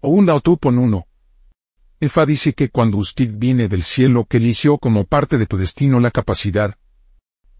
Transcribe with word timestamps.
o 0.00 0.08
una 0.08 0.34
o 0.34 0.40
tú 0.40 0.58
pon 0.58 0.78
uno. 0.78 1.06
Efa 2.00 2.24
dice 2.24 2.54
que 2.54 2.70
cuando 2.70 2.96
usted 2.96 3.30
viene 3.32 3.68
del 3.68 3.82
cielo 3.82 4.24
que 4.24 4.38
eligió 4.38 4.78
como 4.78 5.04
parte 5.04 5.36
de 5.36 5.46
tu 5.46 5.56
destino 5.56 6.00
la 6.00 6.10
capacidad 6.10 6.76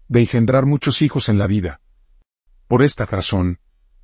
de 0.07 0.19
engendrar 0.19 0.65
muchos 0.65 1.01
hijos 1.01 1.29
en 1.29 1.37
la 1.37 1.47
vida. 1.47 1.79
Por 2.67 2.83
esta 2.83 3.05
razón, 3.05 3.59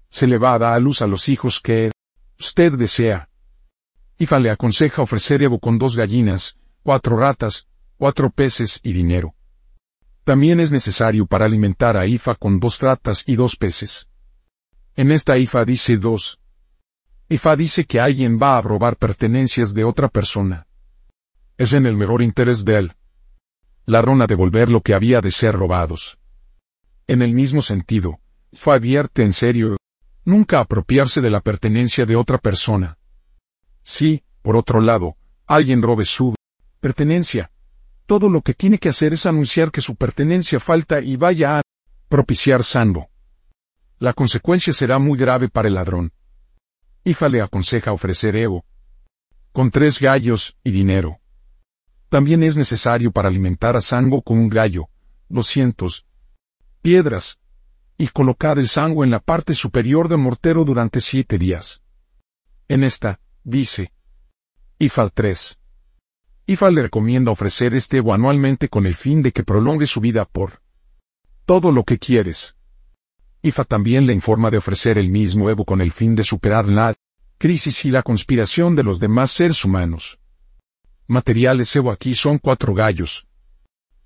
se 0.10 0.28
le 0.28 0.38
va 0.38 0.54
a 0.54 0.60
dar 0.60 0.74
a 0.74 0.80
luz 0.80 1.02
a 1.02 1.08
los 1.08 1.28
hijos 1.28 1.60
que 1.60 1.92
usted 2.40 2.74
desea. 2.74 3.30
Ifa 4.18 4.40
le 4.40 4.52
aconseja 4.52 5.02
ofrecer 5.02 5.42
Evo 5.42 5.60
con 5.60 5.78
dos 5.78 5.96
gallinas, 5.96 6.58
cuatro 6.84 7.18
ratas, 7.18 7.68
cuatro 7.98 8.30
peces 8.30 8.80
y 8.84 8.94
dinero. 8.94 9.36
También 10.24 10.60
es 10.60 10.72
necesario 10.72 11.26
para 11.26 11.46
alimentar 11.46 11.98
a 11.98 12.06
Ifa 12.06 12.36
con 12.36 12.60
dos 12.60 12.80
ratas 12.80 13.24
y 13.26 13.36
dos 13.36 13.56
peces. 13.56 14.08
En 14.96 15.12
esta 15.12 15.38
Ifa 15.38 15.66
dice 15.66 15.98
dos. 15.98 16.40
Ifa 17.30 17.58
dice 17.58 17.86
que 17.86 18.00
alguien 18.00 18.40
va 18.42 18.58
a 18.58 18.62
robar 18.62 18.96
pertenencias 18.96 19.74
de 19.74 19.84
otra 19.84 20.08
persona. 20.08 20.66
Es 21.58 21.74
en 21.74 21.86
el 21.86 21.98
mejor 21.98 22.22
interés 22.22 22.64
de 22.64 22.78
él. 22.78 22.94
Ladrón 23.86 24.22
a 24.22 24.28
devolver 24.28 24.70
lo 24.70 24.82
que 24.82 24.94
había 24.94 25.20
de 25.20 25.32
ser 25.32 25.54
robados. 25.54 26.18
En 27.06 27.22
el 27.22 27.34
mismo 27.34 27.62
sentido, 27.62 28.20
Ifa 28.52 28.76
advierte 28.76 29.24
en 29.24 29.34
serio, 29.34 29.78
nunca 30.24 30.62
apropiarse 30.62 31.20
de 31.20 31.30
la 31.30 31.42
pertenencia 31.42 32.06
de 32.06 32.16
otra 32.16 32.38
persona. 32.38 32.98
Si, 33.84 34.24
por 34.42 34.56
otro 34.56 34.80
lado, 34.80 35.18
alguien 35.46 35.82
robe 35.82 36.06
su 36.06 36.34
pertenencia, 36.80 37.52
todo 38.06 38.30
lo 38.30 38.42
que 38.42 38.54
tiene 38.54 38.78
que 38.78 38.90
hacer 38.90 39.12
es 39.14 39.26
anunciar 39.26 39.72
que 39.72 39.82
su 39.82 39.98
pertenencia 39.98 40.62
falta 40.62 41.02
y 41.02 41.18
vaya 41.18 41.60
a 41.60 41.62
propiciar 42.08 42.64
salvo. 42.64 43.10
La 44.00 44.14
consecuencia 44.14 44.72
será 44.72 44.98
muy 44.98 45.18
grave 45.18 45.50
para 45.50 45.68
el 45.68 45.74
ladrón. 45.74 46.14
Ifa 47.08 47.30
le 47.30 47.42
aconseja 47.42 47.94
ofrecer 47.94 48.36
Evo 48.36 48.66
con 49.54 49.72
tres 49.72 50.02
gallos 50.02 50.58
y 50.62 50.72
dinero. 50.72 51.22
También 52.10 52.44
es 52.44 52.58
necesario 52.58 53.14
para 53.14 53.30
alimentar 53.30 53.78
a 53.78 53.82
Sango 53.82 54.22
con 54.22 54.38
un 54.38 54.50
gallo, 54.50 54.90
doscientos 55.30 56.06
piedras, 56.82 57.40
y 57.98 58.10
colocar 58.10 58.60
el 58.60 58.68
sango 58.68 59.06
en 59.06 59.10
la 59.10 59.22
parte 59.22 59.56
superior 59.56 60.10
del 60.10 60.18
mortero 60.18 60.66
durante 60.66 61.00
siete 61.00 61.38
días. 61.38 61.82
En 62.68 62.84
esta, 62.84 63.22
dice. 63.46 63.94
IFA 64.78 65.10
3. 65.10 65.60
IFA 66.48 66.72
le 66.72 66.82
recomienda 66.82 67.32
ofrecer 67.32 67.74
este 67.74 68.00
Evo 68.00 68.14
anualmente 68.14 68.68
con 68.68 68.86
el 68.86 68.96
fin 68.96 69.22
de 69.22 69.32
que 69.32 69.44
prolongue 69.44 69.88
su 69.88 70.02
vida 70.02 70.26
por 70.26 70.62
todo 71.46 71.72
lo 71.72 71.86
que 71.86 72.00
quieres. 72.00 72.57
IFA 73.42 73.64
también 73.66 74.06
le 74.06 74.14
informa 74.14 74.50
de 74.50 74.58
ofrecer 74.58 74.98
el 74.98 75.10
mismo 75.10 75.50
Evo 75.50 75.64
con 75.66 75.82
el 75.82 75.92
fin 75.92 76.16
de 76.16 76.24
superar 76.24 76.68
la 76.68 76.96
crisis 77.38 77.86
y 77.86 77.92
la 77.92 78.02
conspiración 78.02 78.76
de 78.76 78.84
los 78.84 79.00
demás 79.00 79.32
seres 79.32 79.64
humanos. 79.64 80.20
Materiales 81.08 81.76
Evo 81.76 81.92
aquí 81.92 82.16
son 82.16 82.40
cuatro 82.40 82.74
gallos, 82.74 83.28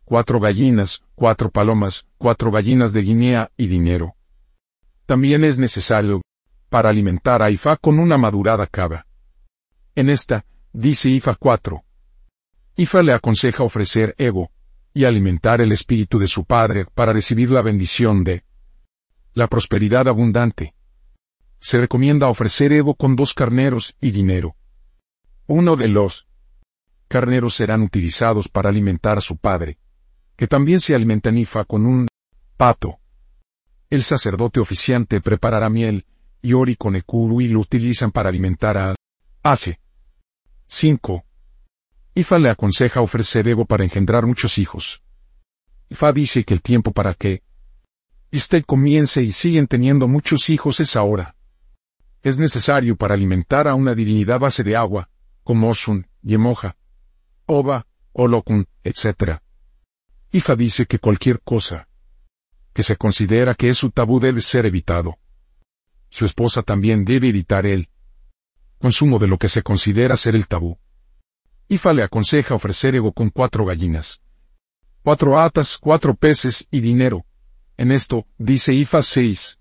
cuatro 0.04 0.40
gallinas, 0.40 1.02
cuatro 1.16 1.50
palomas, 1.50 2.06
cuatro 2.18 2.52
gallinas 2.52 2.92
de 2.92 3.02
Guinea 3.02 3.52
y 3.56 3.68
dinero. 3.68 4.16
También 5.06 5.44
es 5.44 5.58
necesario, 5.58 6.22
para 6.70 6.90
alimentar 6.90 7.42
a 7.42 7.50
Ifa 7.50 7.78
con 7.78 8.00
una 8.00 8.18
madurada 8.18 8.68
cava. 8.68 9.06
En 9.96 10.10
esta, 10.10 10.46
dice 10.74 11.10
Ifa 11.10 11.36
4. 11.36 11.84
Ifa 12.76 13.04
le 13.04 13.14
aconseja 13.14 13.64
ofrecer 13.64 14.16
Evo, 14.18 14.52
y 14.94 15.06
alimentar 15.06 15.62
el 15.62 15.72
espíritu 15.72 16.20
de 16.20 16.28
su 16.28 16.44
padre 16.44 16.86
para 16.94 17.14
recibir 17.14 17.50
la 17.50 17.62
bendición 17.62 18.24
de 18.24 18.44
la 19.34 19.48
prosperidad 19.48 20.08
abundante. 20.08 20.74
Se 21.60 21.80
recomienda 21.80 22.28
ofrecer 22.28 22.74
Evo 22.74 22.96
con 22.96 23.16
dos 23.16 23.34
carneros 23.34 23.96
y 24.02 24.12
dinero. 24.12 24.56
Uno 25.48 25.76
de 25.76 25.88
los 25.88 26.28
carneros 27.08 27.56
serán 27.56 27.82
utilizados 27.82 28.48
para 28.48 28.70
alimentar 28.70 29.18
a 29.18 29.22
su 29.22 29.38
padre, 29.38 29.78
que 30.36 30.48
también 30.48 30.80
se 30.80 30.96
alimenta 30.96 31.30
Ifa 31.30 31.66
con 31.66 31.86
un 31.86 32.08
pato. 32.58 33.00
El 33.90 34.04
sacerdote 34.04 34.60
oficiante 34.60 35.22
preparará 35.22 35.70
miel, 35.70 36.06
y 36.42 36.54
ori 36.54 36.76
con 36.76 36.96
ekuru 36.96 37.42
y 37.42 37.50
lo 37.50 37.60
utilizan 37.60 38.12
para 38.12 38.30
alimentar 38.30 38.78
a 38.78 38.96
Afe. 39.44 39.80
5. 40.68 41.24
Ifa 42.16 42.40
le 42.40 42.50
aconseja 42.50 43.02
ofrecer 43.02 43.48
Evo 43.48 43.66
para 43.66 43.84
engendrar 43.84 44.26
muchos 44.26 44.58
hijos. 44.58 45.04
Ifa 45.90 46.14
dice 46.14 46.44
que 46.44 46.54
el 46.54 46.62
tiempo 46.62 46.92
para 46.92 47.14
que 47.14 47.44
usted 48.34 48.64
comience 48.66 49.22
y 49.22 49.32
siguen 49.32 49.68
teniendo 49.68 50.08
muchos 50.08 50.50
hijos 50.50 50.80
es 50.80 50.96
ahora. 50.96 51.36
Es 52.24 52.40
necesario 52.40 52.96
para 52.96 53.16
alimentar 53.16 53.68
a 53.68 53.76
una 53.76 53.96
divinidad 53.96 54.40
base 54.40 54.64
de 54.64 54.76
agua, 54.76 55.10
como 55.44 55.70
Osun, 55.70 56.08
Yemoja, 56.22 56.78
Oba, 57.46 57.88
Olokun, 58.14 58.68
etc. 58.84 59.40
Ifa 60.32 60.56
dice 60.56 60.86
que 60.86 61.00
cualquier 61.00 61.42
cosa 61.42 61.88
que 62.74 62.84
se 62.84 62.96
considera 62.96 63.54
que 63.54 63.68
es 63.70 63.78
su 63.78 63.92
tabú 63.92 64.20
debe 64.20 64.42
ser 64.42 64.66
evitado. 64.66 65.18
Su 66.10 66.26
esposa 66.26 66.62
también 66.62 67.04
debe 67.04 67.30
evitar 67.30 67.66
el 67.66 67.90
consumo 68.78 69.20
de 69.20 69.28
lo 69.28 69.38
que 69.38 69.50
se 69.50 69.62
considera 69.62 70.16
ser 70.16 70.36
el 70.36 70.48
tabú. 70.48 70.78
Ifa 71.68 71.94
le 71.94 72.04
aconseja 72.04 72.56
ofrecer 72.56 72.96
ego 72.96 73.12
con 73.14 73.30
cuatro 73.30 73.66
gallinas, 73.66 74.22
cuatro 75.04 75.40
atas, 75.40 75.78
cuatro 75.78 76.16
peces 76.16 76.68
y 76.72 76.82
dinero. 76.82 77.26
En 77.82 77.92
esto, 77.92 78.28
dice 78.38 78.76
Ifa 78.76 79.02
6. 79.02 79.58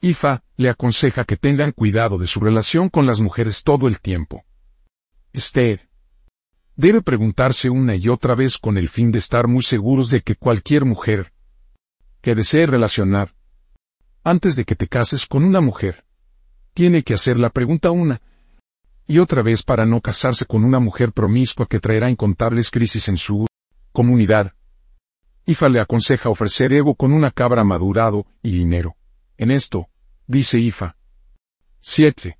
Ifa 0.00 0.42
le 0.56 0.70
aconseja 0.70 1.24
que 1.26 1.36
tengan 1.36 1.72
cuidado 1.72 2.16
de 2.16 2.26
su 2.26 2.40
relación 2.40 2.88
con 2.88 3.04
las 3.04 3.20
mujeres 3.20 3.62
todo 3.62 3.88
el 3.88 4.00
tiempo. 4.00 4.46
Esther, 5.34 5.86
debe 6.76 7.02
preguntarse 7.02 7.68
una 7.68 7.94
y 7.94 8.08
otra 8.08 8.34
vez 8.34 8.56
con 8.56 8.78
el 8.78 8.88
fin 8.88 9.12
de 9.12 9.18
estar 9.18 9.48
muy 9.48 9.62
seguros 9.62 10.08
de 10.08 10.22
que 10.22 10.36
cualquier 10.36 10.86
mujer 10.86 11.34
que 12.22 12.34
desee 12.34 12.64
relacionar 12.64 13.34
antes 14.24 14.56
de 14.56 14.64
que 14.64 14.74
te 14.74 14.88
cases 14.88 15.26
con 15.26 15.44
una 15.44 15.60
mujer, 15.60 16.06
tiene 16.72 17.02
que 17.02 17.12
hacer 17.12 17.36
la 17.36 17.50
pregunta 17.50 17.90
una 17.90 18.22
y 19.06 19.18
otra 19.18 19.42
vez 19.42 19.62
para 19.62 19.84
no 19.84 20.00
casarse 20.00 20.46
con 20.46 20.64
una 20.64 20.80
mujer 20.80 21.12
promiscua 21.12 21.66
que 21.66 21.80
traerá 21.80 22.08
incontables 22.08 22.70
crisis 22.70 23.10
en 23.10 23.18
su 23.18 23.44
comunidad. 23.92 24.54
Ifa 25.48 25.68
le 25.68 25.78
aconseja 25.78 26.28
ofrecer 26.28 26.72
Evo 26.72 26.96
con 26.96 27.12
una 27.12 27.30
cabra 27.30 27.62
madurado 27.62 28.26
y 28.42 28.50
dinero. 28.50 28.96
En 29.36 29.52
esto, 29.52 29.86
dice 30.26 30.58
Ifa. 30.58 30.96
7. 31.78 32.36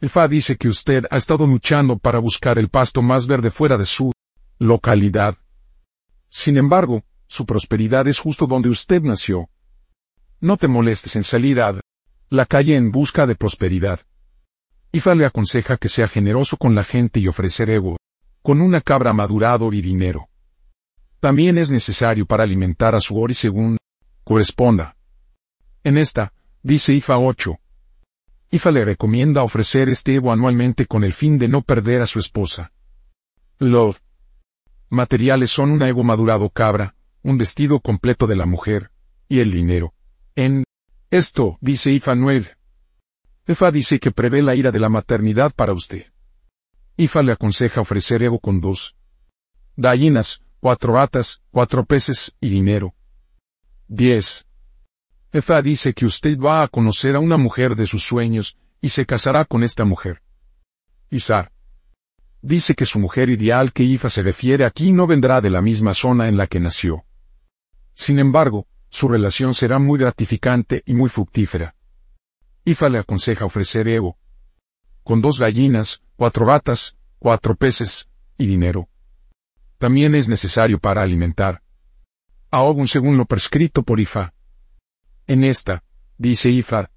Ifa 0.00 0.26
dice 0.26 0.56
que 0.56 0.66
usted 0.66 1.04
ha 1.12 1.16
estado 1.16 1.46
luchando 1.46 1.96
para 1.96 2.18
buscar 2.18 2.58
el 2.58 2.70
pasto 2.70 3.02
más 3.02 3.28
verde 3.28 3.52
fuera 3.52 3.76
de 3.76 3.86
su 3.86 4.10
localidad. 4.58 5.36
Sin 6.28 6.56
embargo, 6.56 7.04
su 7.28 7.46
prosperidad 7.46 8.08
es 8.08 8.18
justo 8.18 8.48
donde 8.48 8.68
usted 8.68 9.00
nació. 9.02 9.48
No 10.40 10.56
te 10.56 10.66
molestes 10.66 11.14
en 11.14 11.22
salir 11.22 11.60
a 11.60 11.80
la 12.30 12.46
calle 12.46 12.74
en 12.74 12.90
busca 12.90 13.26
de 13.26 13.36
prosperidad. 13.36 14.00
Ifa 14.90 15.14
le 15.14 15.24
aconseja 15.24 15.76
que 15.76 15.88
sea 15.88 16.08
generoso 16.08 16.56
con 16.56 16.74
la 16.74 16.82
gente 16.82 17.20
y 17.20 17.28
ofrecer 17.28 17.70
ego, 17.70 17.96
con 18.42 18.60
una 18.60 18.80
cabra 18.80 19.12
madurado 19.12 19.72
y 19.72 19.82
dinero. 19.82 20.27
También 21.20 21.58
es 21.58 21.70
necesario 21.70 22.26
para 22.26 22.44
alimentar 22.44 22.94
a 22.94 23.00
su 23.00 23.18
ori 23.18 23.34
según 23.34 23.76
corresponda. 24.24 24.96
En 25.82 25.98
esta, 25.98 26.32
dice 26.62 26.94
Ifa 26.94 27.18
8, 27.18 27.58
IFA 28.50 28.70
le 28.70 28.84
recomienda 28.84 29.42
ofrecer 29.42 29.90
este 29.90 30.14
Evo 30.14 30.32
anualmente 30.32 30.86
con 30.86 31.04
el 31.04 31.12
fin 31.12 31.36
de 31.38 31.48
no 31.48 31.62
perder 31.62 32.00
a 32.00 32.06
su 32.06 32.18
esposa. 32.18 32.72
Los 33.58 34.00
materiales 34.88 35.50
son 35.50 35.70
un 35.70 35.82
Evo 35.82 36.02
madurado 36.02 36.48
cabra, 36.48 36.94
un 37.22 37.36
vestido 37.36 37.80
completo 37.80 38.26
de 38.26 38.36
la 38.36 38.46
mujer, 38.46 38.90
y 39.28 39.40
el 39.40 39.50
dinero. 39.50 39.92
En 40.34 40.64
esto, 41.10 41.58
dice 41.60 41.90
IFA 41.90 42.14
9. 42.14 42.56
IFA 43.48 43.70
dice 43.70 43.98
que 43.98 44.12
prevé 44.12 44.42
la 44.42 44.54
ira 44.54 44.70
de 44.70 44.80
la 44.80 44.88
maternidad 44.88 45.52
para 45.54 45.74
usted. 45.74 46.06
IFA 46.96 47.22
le 47.22 47.32
aconseja 47.32 47.82
ofrecer 47.82 48.22
Evo 48.22 48.38
con 48.38 48.60
dos 48.60 48.96
gallinas, 49.76 50.42
cuatro 50.60 50.98
atas, 51.00 51.40
cuatro 51.50 51.84
peces 51.84 52.34
y 52.40 52.48
dinero. 52.48 52.94
10. 53.88 54.46
Efa 55.32 55.62
dice 55.62 55.94
que 55.94 56.06
usted 56.06 56.38
va 56.38 56.62
a 56.62 56.68
conocer 56.68 57.16
a 57.16 57.20
una 57.20 57.36
mujer 57.36 57.74
de 57.76 57.86
sus 57.86 58.02
sueños, 58.02 58.58
y 58.80 58.90
se 58.90 59.06
casará 59.06 59.44
con 59.44 59.62
esta 59.62 59.84
mujer. 59.84 60.22
Isar. 61.10 61.52
Dice 62.40 62.74
que 62.74 62.86
su 62.86 62.98
mujer 62.98 63.28
ideal 63.28 63.72
que 63.72 63.82
Ifa 63.82 64.10
se 64.10 64.22
refiere 64.22 64.64
aquí 64.64 64.92
no 64.92 65.06
vendrá 65.06 65.40
de 65.40 65.50
la 65.50 65.60
misma 65.60 65.94
zona 65.94 66.28
en 66.28 66.36
la 66.36 66.46
que 66.46 66.60
nació. 66.60 67.04
Sin 67.94 68.18
embargo, 68.18 68.66
su 68.88 69.08
relación 69.08 69.54
será 69.54 69.78
muy 69.78 69.98
gratificante 69.98 70.82
y 70.86 70.94
muy 70.94 71.10
fructífera. 71.10 71.74
Ifa 72.64 72.88
le 72.88 72.98
aconseja 72.98 73.44
ofrecer 73.44 73.88
Evo. 73.88 74.18
Con 75.02 75.20
dos 75.20 75.38
gallinas, 75.38 76.02
cuatro 76.16 76.46
ratas, 76.46 76.96
cuatro 77.18 77.56
peces, 77.56 78.08
y 78.36 78.46
dinero. 78.46 78.88
También 79.78 80.14
es 80.16 80.28
necesario 80.28 80.80
para 80.80 81.02
alimentar. 81.02 81.62
A 82.50 82.62
Ogun 82.62 82.88
según 82.88 83.16
lo 83.16 83.26
prescrito 83.26 83.84
por 83.84 84.00
Ifa. 84.00 84.34
En 85.26 85.44
esta, 85.44 85.84
dice 86.16 86.50
Ifar. 86.50 86.90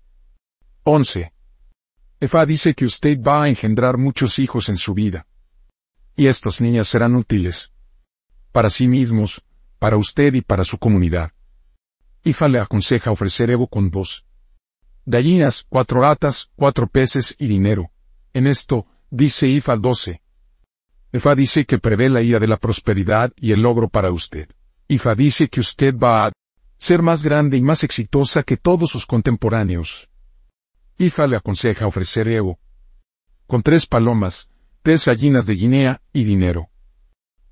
11. 0.83 1.31
Efa 2.19 2.45
dice 2.45 2.73
que 2.73 2.85
usted 2.85 3.21
va 3.21 3.43
a 3.43 3.49
engendrar 3.49 3.97
muchos 3.97 4.39
hijos 4.39 4.69
en 4.69 4.77
su 4.77 4.95
vida. 4.95 5.27
Y 6.15 6.27
estos 6.27 6.59
niños 6.59 6.89
serán 6.89 7.15
útiles. 7.15 7.71
Para 8.51 8.69
sí 8.69 8.87
mismos, 8.87 9.43
para 9.77 9.97
usted 9.97 10.33
y 10.33 10.41
para 10.41 10.63
su 10.63 10.77
comunidad. 10.79 11.33
Ifa 12.23 12.47
le 12.47 12.59
aconseja 12.59 13.11
ofrecer 13.11 13.51
Evo 13.51 13.67
con 13.67 13.91
dos 13.91 14.25
gallinas, 15.05 15.65
cuatro 15.67 16.01
ratas, 16.01 16.51
cuatro 16.55 16.87
peces 16.87 17.35
y 17.37 17.47
dinero. 17.47 17.91
En 18.33 18.47
esto, 18.47 18.85
dice 19.09 19.47
Ifa 19.47 19.75
12. 19.75 20.21
Ifa 21.13 21.35
dice 21.35 21.65
que 21.65 21.77
prevé 21.77 22.09
la 22.09 22.21
ira 22.21 22.39
de 22.39 22.47
la 22.47 22.57
prosperidad 22.57 23.33
y 23.35 23.51
el 23.51 23.61
logro 23.61 23.89
para 23.89 24.11
usted. 24.11 24.49
Ifa 24.87 25.13
dice 25.13 25.49
que 25.49 25.59
usted 25.59 25.93
va 25.95 26.27
a 26.27 26.31
ser 26.77 27.01
más 27.01 27.21
grande 27.21 27.57
y 27.57 27.61
más 27.61 27.83
exitosa 27.83 28.43
que 28.43 28.57
todos 28.57 28.89
sus 28.89 29.05
contemporáneos. 29.05 30.09
Ifa 30.97 31.27
le 31.27 31.35
aconseja 31.35 31.85
ofrecer 31.85 32.27
Evo. 32.27 32.59
Con 33.45 33.61
tres 33.61 33.85
palomas, 33.85 34.49
tres 34.81 35.05
gallinas 35.05 35.45
de 35.45 35.55
Guinea 35.55 36.01
y 36.13 36.23
dinero. 36.23 36.69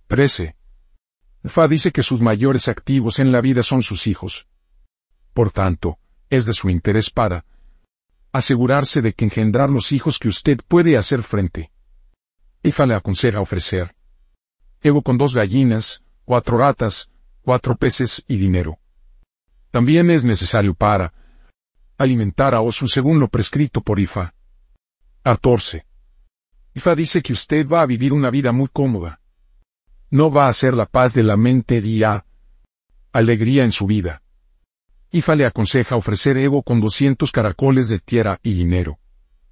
13. 0.07 0.55
Fa 1.44 1.67
dice 1.67 1.91
que 1.91 2.03
sus 2.03 2.21
mayores 2.21 2.67
activos 2.67 3.19
en 3.19 3.31
la 3.31 3.41
vida 3.41 3.63
son 3.63 3.83
sus 3.83 4.07
hijos. 4.07 4.47
Por 5.33 5.51
tanto, 5.51 6.00
es 6.29 6.45
de 6.45 6.53
su 6.53 6.69
interés 6.69 7.09
para 7.09 7.45
asegurarse 8.31 9.01
de 9.01 9.13
que 9.13 9.25
engendrar 9.25 9.69
los 9.69 9.91
hijos 9.91 10.17
que 10.17 10.27
usted 10.29 10.59
puede 10.67 10.97
hacer 10.97 11.23
frente. 11.23 11.71
Ifa 12.61 12.85
le 12.85 12.95
aconseja 12.95 13.39
ofrecer 13.39 13.95
Evo 14.81 15.01
con 15.01 15.17
dos 15.17 15.33
gallinas, 15.33 16.03
cuatro 16.23 16.57
ratas, 16.57 17.09
cuatro 17.41 17.75
peces 17.75 18.23
y 18.27 18.38
dinero. 18.38 18.79
También 19.71 20.09
es 20.09 20.23
necesario 20.23 20.73
para 20.73 21.13
alimentar 21.97 22.56
a 22.56 22.61
Osu 22.61 22.88
según 22.88 23.19
lo 23.19 23.27
prescrito 23.27 23.81
por 23.81 24.00
Ifa. 24.00 24.33
14. 25.23 25.85
Ifa 26.73 26.95
dice 26.95 27.21
que 27.21 27.33
usted 27.33 27.67
va 27.67 27.81
a 27.81 27.85
vivir 27.85 28.13
una 28.13 28.29
vida 28.29 28.53
muy 28.53 28.69
cómoda. 28.69 29.19
No 30.09 30.31
va 30.31 30.47
a 30.47 30.53
ser 30.53 30.73
la 30.73 30.85
paz 30.85 31.13
de 31.13 31.23
la 31.23 31.35
mente 31.35 31.81
día 31.81 32.25
alegría 33.12 33.63
en 33.63 33.71
su 33.71 33.85
vida. 33.85 34.21
Ifa 35.12 35.35
le 35.35 35.45
aconseja 35.45 35.95
ofrecer 35.95 36.38
Evo 36.38 36.63
con 36.63 36.79
200 36.79 37.31
caracoles 37.31 37.89
de 37.89 38.00
tierra 38.00 38.39
y 38.44 38.53
dinero. 38.53 38.97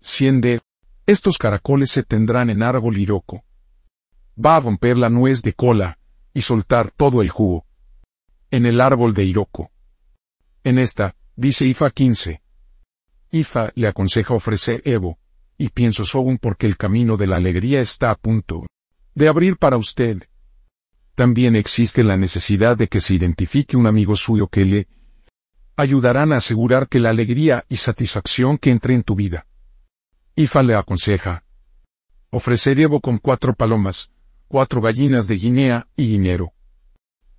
100 0.01 0.41
de 0.41 0.61
estos 1.07 1.37
caracoles 1.37 1.89
se 1.89 2.03
tendrán 2.03 2.49
en 2.49 2.61
árbol 2.61 2.97
iroco. 2.97 3.45
Va 4.37 4.57
a 4.57 4.59
romper 4.59 4.97
la 4.97 5.09
nuez 5.09 5.41
de 5.41 5.53
cola 5.53 5.97
y 6.33 6.41
soltar 6.41 6.91
todo 6.91 7.21
el 7.21 7.29
jugo. 7.29 7.65
En 8.51 8.65
el 8.65 8.81
árbol 8.81 9.13
de 9.13 9.23
iroco. 9.23 9.71
En 10.65 10.77
esta, 10.77 11.15
dice 11.37 11.65
Ifa 11.65 11.89
15. 11.91 12.41
Ifa 13.31 13.71
le 13.75 13.87
aconseja 13.87 14.33
ofrecer 14.33 14.81
Evo, 14.83 15.17
y 15.57 15.69
pienso 15.69 16.03
aún 16.13 16.37
porque 16.37 16.67
el 16.67 16.75
camino 16.75 17.15
de 17.15 17.27
la 17.27 17.37
alegría 17.37 17.79
está 17.79 18.11
a 18.11 18.15
punto 18.15 18.65
de 19.15 19.29
abrir 19.29 19.55
para 19.55 19.77
usted. 19.77 20.23
También 21.15 21.55
existe 21.55 22.03
la 22.03 22.17
necesidad 22.17 22.75
de 22.75 22.89
que 22.89 22.99
se 22.99 23.15
identifique 23.15 23.77
un 23.77 23.87
amigo 23.87 24.17
suyo 24.17 24.47
que 24.47 24.65
le 24.65 24.87
ayudarán 25.77 26.33
a 26.33 26.37
asegurar 26.37 26.89
que 26.89 26.99
la 26.99 27.11
alegría 27.11 27.65
y 27.69 27.77
satisfacción 27.77 28.57
que 28.57 28.71
entre 28.71 28.93
en 28.93 29.03
tu 29.03 29.15
vida. 29.15 29.47
Ifa 30.39 30.61
le 30.61 30.75
aconseja 30.75 31.43
ofrecer 32.29 32.79
Evo 32.79 33.01
con 33.01 33.17
cuatro 33.17 33.55
palomas, 33.55 34.11
cuatro 34.47 34.81
gallinas 34.81 35.25
de 35.25 35.35
Guinea 35.35 35.87
y 35.95 36.09
dinero. 36.09 36.53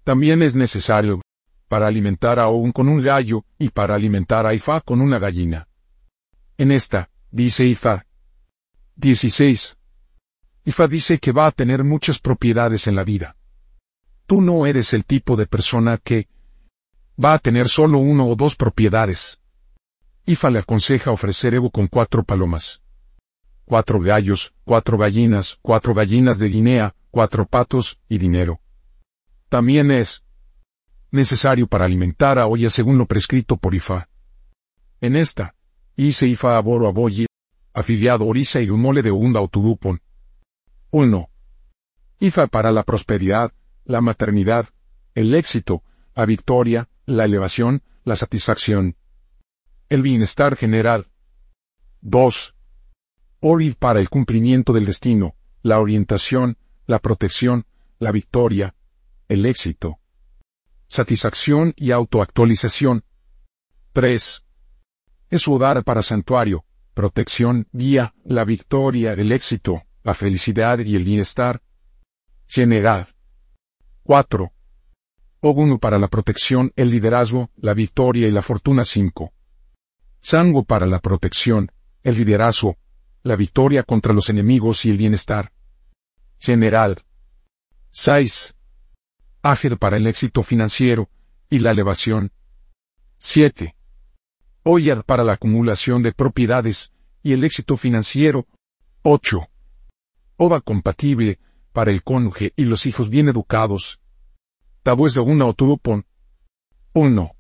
También 0.02 0.42
es 0.42 0.56
necesario 0.56 1.22
para 1.68 1.86
alimentar 1.86 2.40
a 2.40 2.48
Oun 2.48 2.72
con 2.72 2.88
un 2.88 3.00
gallo, 3.00 3.44
y 3.56 3.68
para 3.68 3.94
alimentar 3.94 4.46
a 4.46 4.52
Ifa 4.52 4.80
con 4.80 5.00
una 5.00 5.20
gallina. 5.20 5.68
En 6.56 6.72
esta, 6.72 7.08
dice 7.30 7.66
Ifa. 7.66 8.04
16. 8.96 9.76
Ifa 10.64 10.88
dice 10.88 11.20
que 11.20 11.30
va 11.30 11.46
a 11.46 11.52
tener 11.52 11.84
muchas 11.84 12.18
propiedades 12.18 12.88
en 12.88 12.96
la 12.96 13.04
vida. 13.04 13.36
Tú 14.26 14.42
no 14.42 14.66
eres 14.66 14.92
el 14.92 15.04
tipo 15.04 15.36
de 15.36 15.46
persona 15.46 15.98
que 15.98 16.26
va 17.24 17.34
a 17.34 17.38
tener 17.38 17.68
solo 17.68 17.98
uno 17.98 18.26
o 18.26 18.34
dos 18.34 18.56
propiedades. 18.56 19.38
Ifa 20.26 20.50
le 20.50 20.58
aconseja 20.58 21.12
ofrecer 21.12 21.54
Evo 21.54 21.70
con 21.70 21.86
cuatro 21.86 22.24
palomas. 22.24 22.82
Cuatro 23.68 24.00
gallos, 24.00 24.54
cuatro 24.64 24.96
gallinas, 24.96 25.58
cuatro 25.60 25.92
gallinas 25.92 26.38
de 26.38 26.48
Guinea, 26.48 26.94
cuatro 27.10 27.44
patos 27.44 28.00
y 28.08 28.16
dinero. 28.16 28.62
También 29.50 29.90
es, 29.90 30.24
necesario 31.10 31.66
para 31.66 31.84
alimentar 31.84 32.38
a 32.38 32.46
Oya 32.46 32.70
según 32.70 32.96
lo 32.96 33.04
prescrito 33.04 33.58
por 33.58 33.74
Ifa. 33.74 34.08
En 35.02 35.16
esta, 35.16 35.54
hice 35.96 36.26
Ifa 36.26 36.56
aboro 36.56 36.88
aboyi, 36.88 37.26
afiliado 37.74 38.24
Orisa 38.24 38.58
y 38.62 38.70
mole 38.70 39.02
de 39.02 39.10
Unda 39.10 39.42
o 39.42 39.48
Tudupon. 39.48 40.00
1. 40.90 41.28
Ifa 42.20 42.46
para 42.46 42.72
la 42.72 42.84
prosperidad, 42.84 43.52
la 43.84 44.00
maternidad, 44.00 44.70
el 45.14 45.34
éxito, 45.34 45.82
la 46.14 46.24
victoria, 46.24 46.88
la 47.04 47.26
elevación, 47.26 47.82
la 48.04 48.16
satisfacción. 48.16 48.96
El 49.90 50.00
bienestar 50.00 50.56
general. 50.56 51.08
2. 52.00 52.54
Orid 53.40 53.74
para 53.78 54.00
el 54.00 54.08
cumplimiento 54.08 54.72
del 54.72 54.86
destino, 54.86 55.34
la 55.62 55.80
orientación, 55.80 56.58
la 56.86 56.98
protección, 56.98 57.66
la 57.98 58.12
victoria, 58.12 58.74
el 59.28 59.46
éxito 59.46 60.00
satisfacción 60.88 61.74
y 61.76 61.92
autoactualización. 61.92 63.04
3. 63.92 64.44
Es 65.30 65.48
hogar 65.48 65.84
para 65.84 66.02
santuario, 66.02 66.64
protección, 66.94 67.68
guía, 67.72 68.14
la 68.24 68.44
victoria, 68.44 69.12
el 69.12 69.30
éxito, 69.32 69.82
la 70.02 70.14
felicidad 70.14 70.78
y 70.78 70.96
el 70.96 71.04
bienestar. 71.04 71.62
General. 72.46 73.14
4. 74.02 74.50
Oguno 75.40 75.78
para 75.78 75.98
la 75.98 76.08
protección, 76.08 76.72
el 76.74 76.90
liderazgo, 76.90 77.50
la 77.56 77.74
victoria 77.74 78.26
y 78.26 78.30
la 78.30 78.42
fortuna 78.42 78.84
5. 78.84 79.32
Sango 80.20 80.64
para 80.64 80.86
la 80.86 80.98
protección, 81.00 81.70
el 82.02 82.16
liderazgo, 82.16 82.76
la 83.22 83.36
victoria 83.36 83.82
contra 83.82 84.14
los 84.14 84.28
enemigos 84.30 84.84
y 84.84 84.90
el 84.90 84.96
bienestar. 84.96 85.52
General. 86.38 87.02
6. 87.90 88.54
Áger 89.42 89.78
para 89.78 89.96
el 89.96 90.06
éxito 90.06 90.42
financiero 90.42 91.08
y 91.50 91.58
la 91.58 91.72
elevación. 91.72 92.32
7. 93.18 93.74
Oyad 94.62 95.04
para 95.04 95.24
la 95.24 95.34
acumulación 95.34 96.02
de 96.02 96.12
propiedades 96.12 96.92
y 97.22 97.32
el 97.32 97.44
éxito 97.44 97.76
financiero. 97.76 98.46
8. 99.02 99.48
Ova 100.36 100.60
compatible 100.60 101.38
para 101.72 101.90
el 101.90 102.02
cónyuge 102.02 102.52
y 102.56 102.64
los 102.64 102.86
hijos 102.86 103.10
bien 103.10 103.28
educados. 103.28 104.00
Tabues 104.82 105.14
de 105.14 105.20
una 105.20 105.46
o 105.46 105.54
pon. 105.76 106.06
1. 106.92 107.30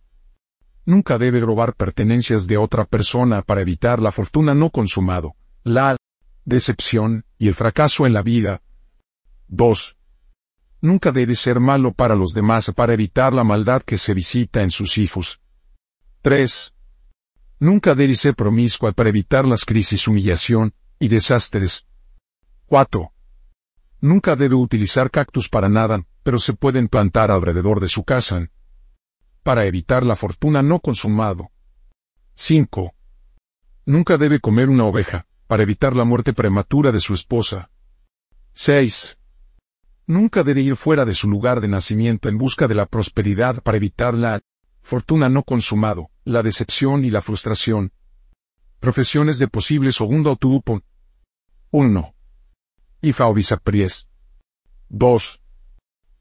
Nunca 0.84 1.18
debe 1.18 1.40
robar 1.40 1.74
pertenencias 1.74 2.46
de 2.46 2.56
otra 2.56 2.84
persona 2.84 3.42
para 3.42 3.60
evitar 3.60 4.00
la 4.00 4.10
fortuna 4.10 4.54
no 4.54 4.70
consumado, 4.70 5.34
la 5.68 5.96
decepción 6.44 7.24
y 7.38 7.48
el 7.48 7.54
fracaso 7.54 8.06
en 8.06 8.14
la 8.14 8.22
vida. 8.22 8.62
2. 9.48 9.96
Nunca 10.80 11.12
debe 11.12 11.34
ser 11.34 11.60
malo 11.60 11.92
para 11.92 12.14
los 12.14 12.32
demás 12.32 12.72
para 12.74 12.94
evitar 12.94 13.32
la 13.32 13.44
maldad 13.44 13.82
que 13.82 13.98
se 13.98 14.14
visita 14.14 14.62
en 14.62 14.70
sus 14.70 14.96
hijos. 14.96 15.42
3. 16.22 16.74
Nunca 17.60 17.94
debe 17.94 18.14
ser 18.14 18.34
promiscua 18.34 18.92
para 18.92 19.10
evitar 19.10 19.44
las 19.44 19.64
crisis, 19.64 20.08
humillación 20.08 20.72
y 20.98 21.08
desastres. 21.08 21.86
4. 22.66 23.12
Nunca 24.00 24.36
debe 24.36 24.54
utilizar 24.54 25.10
cactus 25.10 25.48
para 25.48 25.68
nada, 25.68 26.06
pero 26.22 26.38
se 26.38 26.54
pueden 26.54 26.88
plantar 26.88 27.30
alrededor 27.30 27.80
de 27.80 27.88
su 27.88 28.04
casa. 28.04 28.48
Para 29.42 29.66
evitar 29.66 30.04
la 30.04 30.16
fortuna 30.16 30.62
no 30.62 30.80
consumado. 30.80 31.50
5. 32.34 32.94
Nunca 33.86 34.16
debe 34.16 34.38
comer 34.38 34.68
una 34.68 34.84
oveja, 34.84 35.26
para 35.48 35.62
evitar 35.62 35.96
la 35.96 36.04
muerte 36.04 36.34
prematura 36.34 36.92
de 36.92 37.00
su 37.00 37.14
esposa. 37.14 37.70
6. 38.52 39.18
Nunca 40.06 40.44
debe 40.44 40.60
ir 40.60 40.76
fuera 40.76 41.04
de 41.04 41.14
su 41.14 41.26
lugar 41.26 41.60
de 41.60 41.68
nacimiento 41.68 42.28
en 42.28 42.36
busca 42.36 42.68
de 42.68 42.74
la 42.74 42.86
prosperidad 42.86 43.62
para 43.62 43.78
evitar 43.78 44.14
la 44.14 44.40
fortuna 44.80 45.28
no 45.28 45.42
consumado, 45.42 46.10
la 46.24 46.42
decepción 46.42 47.04
y 47.04 47.10
la 47.10 47.22
frustración. 47.22 47.92
Profesiones 48.78 49.38
de 49.38 49.48
posible 49.48 49.90
segundo 49.90 50.36
tupo. 50.36 50.82
1. 51.70 52.14
Ifa 53.00 53.26
o 53.26 53.34
Bisapries. 53.34 54.06
2. 54.90 55.40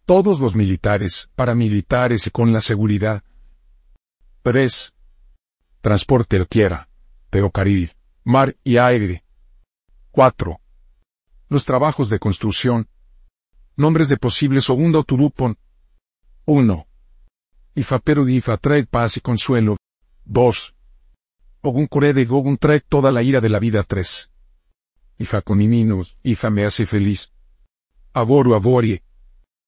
Todos 0.05 0.39
los 0.39 0.55
militares, 0.55 1.29
paramilitares 1.35 2.27
y 2.27 2.31
con 2.31 2.53
la 2.53 2.61
seguridad. 2.61 3.23
3. 4.43 4.93
Transporte 5.81 6.37
el 6.37 6.47
quiera, 6.47 6.87
ferrocarril, 7.29 7.96
mar 8.27 8.57
y 8.65 8.75
aire. 8.75 9.23
4. 10.11 10.59
Los 11.47 11.63
trabajos 11.63 12.09
de 12.09 12.19
construcción, 12.19 12.89
Nombres 13.77 14.09
de 14.09 14.17
posible 14.17 14.59
segundo 14.59 15.03
turupon. 15.03 15.57
1. 16.45 16.87
Ifa 17.75 18.57
trae 18.57 18.85
paz 18.85 19.15
y 19.15 19.21
consuelo. 19.21 19.77
2. 20.25 20.75
Ogun 21.61 21.87
Core 21.87 22.11
de 22.13 22.25
Gogun 22.25 22.57
trae 22.57 22.81
toda 22.81 23.13
la 23.13 23.23
ira 23.23 23.39
de 23.39 23.49
la 23.49 23.59
vida 23.59 23.83
3. 23.83 24.29
Ifa 25.19 25.41
con 25.41 25.61
Ifa 25.61 26.49
me 26.49 26.65
hace 26.65 26.85
feliz. 26.85 27.31
Aboru 28.13 28.55
aborie. 28.55 29.03